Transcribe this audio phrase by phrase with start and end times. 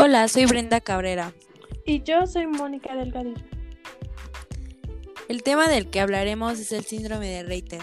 [0.00, 1.32] Hola, soy Brenda Cabrera.
[1.84, 3.42] Y yo soy Mónica Delgadillo.
[5.28, 7.82] El tema del que hablaremos es el síndrome de Reiter.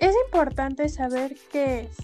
[0.00, 1.96] Es importante saber qué es.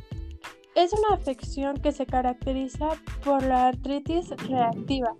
[0.74, 2.90] Es una afección que se caracteriza
[3.24, 5.16] por la artritis reactiva,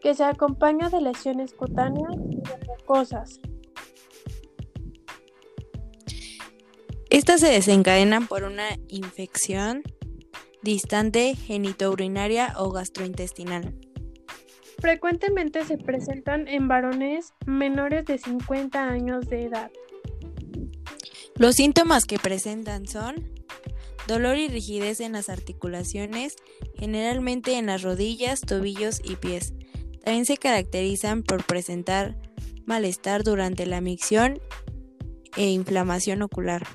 [0.00, 3.40] que se acompaña de lesiones cutáneas y de mucosas.
[7.10, 9.82] Estas se desencadenan por una infección
[10.62, 13.74] distante, genitourinaria o gastrointestinal.
[14.80, 19.70] Frecuentemente se presentan en varones menores de 50 años de edad.
[21.36, 23.30] Los síntomas que presentan son
[24.06, 26.36] dolor y rigidez en las articulaciones,
[26.78, 29.54] generalmente en las rodillas, tobillos y pies.
[30.04, 32.16] También se caracterizan por presentar
[32.64, 34.40] malestar durante la micción
[35.36, 36.66] e inflamación ocular.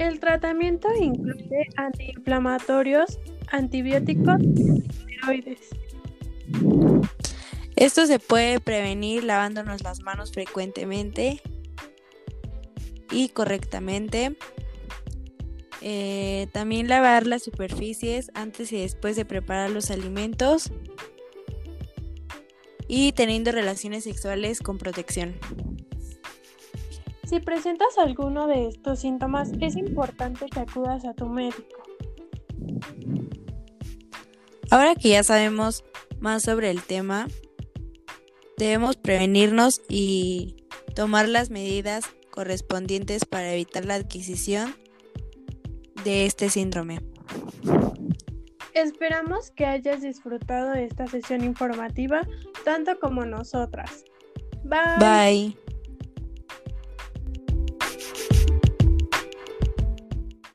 [0.00, 3.18] El tratamiento incluye antiinflamatorios,
[3.52, 5.60] antibióticos y esteroides.
[7.76, 11.42] Esto se puede prevenir lavándonos las manos frecuentemente
[13.10, 14.38] y correctamente.
[15.82, 20.72] Eh, también lavar las superficies antes y después de preparar los alimentos.
[22.88, 25.34] Y teniendo relaciones sexuales con protección.
[27.30, 31.80] Si presentas alguno de estos síntomas, es importante que acudas a tu médico.
[34.68, 35.84] Ahora que ya sabemos
[36.18, 37.28] más sobre el tema,
[38.58, 40.56] debemos prevenirnos y
[40.96, 44.74] tomar las medidas correspondientes para evitar la adquisición
[46.02, 46.98] de este síndrome.
[48.74, 52.22] Esperamos que hayas disfrutado de esta sesión informativa
[52.64, 54.04] tanto como nosotras.
[54.64, 54.98] Bye.
[54.98, 55.69] Bye.